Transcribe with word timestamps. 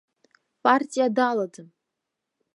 Партиа 0.63 1.07
далаӡам. 1.15 1.67